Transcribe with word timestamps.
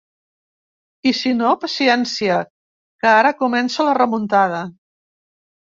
I 1.11 1.13
si 1.17 1.33
no, 1.41 1.51
paciència, 1.65 2.39
que 3.05 3.13
ara 3.21 3.35
comença 3.45 3.89
la 3.91 3.95
remuntada. 4.01 4.67